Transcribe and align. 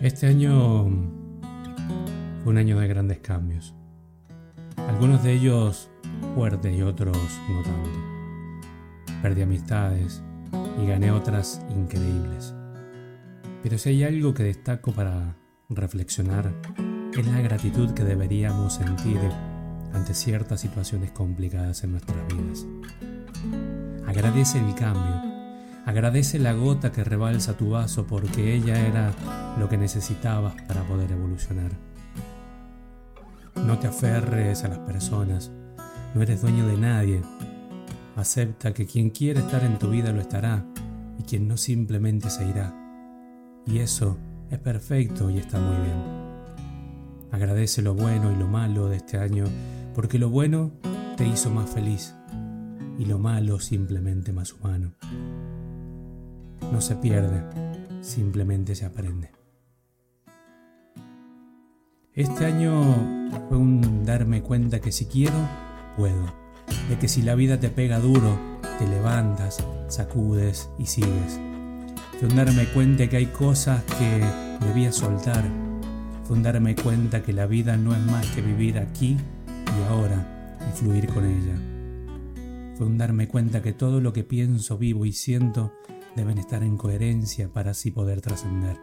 Este 0.00 0.28
año 0.28 0.88
fue 2.42 2.52
un 2.52 2.56
año 2.56 2.80
de 2.80 2.88
grandes 2.88 3.18
cambios. 3.18 3.74
Algunos 4.88 5.22
de 5.22 5.34
ellos 5.34 5.90
fuertes 6.34 6.74
y 6.74 6.80
otros 6.80 7.18
no 7.50 7.62
tanto. 7.62 7.90
Perdí 9.20 9.42
amistades 9.42 10.22
y 10.82 10.86
gané 10.86 11.10
otras 11.10 11.62
increíbles. 11.68 12.54
Pero 13.62 13.76
si 13.76 13.90
hay 13.90 14.04
algo 14.04 14.32
que 14.32 14.42
destaco 14.42 14.90
para 14.92 15.36
reflexionar 15.68 16.50
es 17.12 17.26
la 17.26 17.42
gratitud 17.42 17.90
que 17.90 18.04
deberíamos 18.04 18.76
sentir 18.76 19.20
ante 19.92 20.14
ciertas 20.14 20.62
situaciones 20.62 21.10
complicadas 21.10 21.84
en 21.84 21.92
nuestras 21.92 22.26
vidas. 22.26 22.66
Agradece 24.06 24.60
el 24.60 24.74
cambio 24.74 25.29
Agradece 25.86 26.38
la 26.38 26.52
gota 26.52 26.92
que 26.92 27.04
rebalsa 27.04 27.56
tu 27.56 27.70
vaso 27.70 28.06
porque 28.06 28.54
ella 28.54 28.86
era 28.86 29.12
lo 29.58 29.68
que 29.68 29.78
necesitabas 29.78 30.54
para 30.68 30.82
poder 30.82 31.12
evolucionar. 31.12 31.72
No 33.66 33.78
te 33.78 33.86
aferres 33.86 34.62
a 34.64 34.68
las 34.68 34.78
personas, 34.80 35.50
no 36.14 36.22
eres 36.22 36.42
dueño 36.42 36.66
de 36.66 36.76
nadie. 36.76 37.22
Acepta 38.14 38.74
que 38.74 38.86
quien 38.86 39.10
quiere 39.10 39.40
estar 39.40 39.64
en 39.64 39.78
tu 39.78 39.88
vida 39.90 40.12
lo 40.12 40.20
estará 40.20 40.64
y 41.18 41.22
quien 41.22 41.48
no 41.48 41.56
simplemente 41.56 42.28
se 42.28 42.46
irá. 42.46 42.74
Y 43.66 43.78
eso 43.78 44.18
es 44.50 44.58
perfecto 44.58 45.30
y 45.30 45.38
está 45.38 45.58
muy 45.58 45.76
bien. 45.76 46.20
Agradece 47.32 47.80
lo 47.80 47.94
bueno 47.94 48.30
y 48.30 48.36
lo 48.36 48.48
malo 48.48 48.88
de 48.88 48.96
este 48.96 49.18
año 49.18 49.44
porque 49.94 50.18
lo 50.18 50.28
bueno 50.28 50.72
te 51.16 51.26
hizo 51.26 51.50
más 51.50 51.70
feliz 51.70 52.14
y 52.98 53.06
lo 53.06 53.18
malo 53.18 53.60
simplemente 53.60 54.32
más 54.32 54.52
humano 54.52 54.92
no 56.72 56.80
se 56.80 56.96
pierde, 56.96 57.42
simplemente 58.00 58.74
se 58.74 58.86
aprende. 58.86 59.30
Este 62.14 62.44
año 62.44 63.30
fue 63.48 63.56
un 63.56 64.04
darme 64.04 64.42
cuenta 64.42 64.80
que 64.80 64.92
si 64.92 65.06
quiero, 65.06 65.36
puedo. 65.96 66.26
De 66.88 66.98
que 66.98 67.08
si 67.08 67.22
la 67.22 67.34
vida 67.34 67.58
te 67.58 67.70
pega 67.70 67.98
duro, 67.98 68.38
te 68.78 68.86
levantas, 68.86 69.64
sacudes 69.88 70.68
y 70.78 70.86
sigues. 70.86 71.40
Fue 72.18 72.28
un 72.28 72.36
darme 72.36 72.66
cuenta 72.66 73.08
que 73.08 73.16
hay 73.16 73.26
cosas 73.26 73.82
que 73.84 74.66
debía 74.66 74.92
soltar. 74.92 75.44
Fue 76.24 76.36
un 76.36 76.42
darme 76.42 76.74
cuenta 76.74 77.22
que 77.22 77.32
la 77.32 77.46
vida 77.46 77.76
no 77.76 77.94
es 77.94 78.00
más 78.06 78.26
que 78.28 78.42
vivir 78.42 78.78
aquí 78.78 79.16
y 79.46 79.88
ahora 79.88 80.58
y 80.68 80.76
fluir 80.76 81.06
con 81.06 81.24
ella. 81.24 81.56
Fue 82.76 82.86
un 82.86 82.98
darme 82.98 83.28
cuenta 83.28 83.62
que 83.62 83.72
todo 83.72 84.00
lo 84.00 84.12
que 84.12 84.24
pienso, 84.24 84.78
vivo 84.78 85.06
y 85.06 85.12
siento 85.12 85.72
deben 86.16 86.38
estar 86.38 86.62
en 86.62 86.76
coherencia 86.76 87.52
para 87.52 87.72
así 87.72 87.90
poder 87.90 88.20
trascender. 88.20 88.78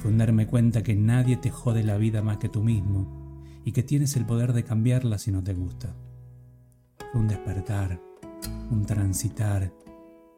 Fue 0.00 0.10
un 0.10 0.18
darme 0.18 0.46
cuenta 0.46 0.82
que 0.82 0.94
nadie 0.94 1.36
te 1.36 1.50
jode 1.50 1.82
la 1.82 1.96
vida 1.96 2.22
más 2.22 2.38
que 2.38 2.48
tú 2.48 2.62
mismo 2.62 3.42
y 3.64 3.72
que 3.72 3.82
tienes 3.82 4.16
el 4.16 4.24
poder 4.24 4.52
de 4.52 4.64
cambiarla 4.64 5.18
si 5.18 5.32
no 5.32 5.42
te 5.42 5.54
gusta. 5.54 5.94
Fue 7.12 7.20
un 7.20 7.28
despertar, 7.28 8.00
un 8.70 8.84
transitar 8.86 9.72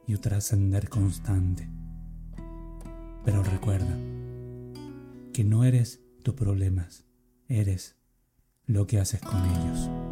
y 0.06 0.14
un 0.14 0.20
trascender 0.20 0.88
constante. 0.88 1.68
Pero 3.24 3.42
recuerda 3.42 3.96
que 5.32 5.44
no 5.44 5.64
eres 5.64 6.00
tus 6.22 6.34
problemas, 6.34 7.04
eres 7.48 7.96
lo 8.66 8.86
que 8.86 8.98
haces 8.98 9.20
con 9.20 9.44
ellos. 9.44 10.07